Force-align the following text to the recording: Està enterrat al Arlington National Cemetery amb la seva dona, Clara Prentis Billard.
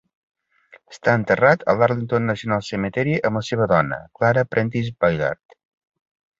Està 0.93 1.13
enterrat 1.19 1.65
al 1.73 1.83
Arlington 1.89 2.25
National 2.31 2.65
Cemetery 2.71 3.15
amb 3.31 3.41
la 3.41 3.45
seva 3.53 3.71
dona, 3.75 4.03
Clara 4.21 4.47
Prentis 4.57 4.93
Billard. 5.07 5.59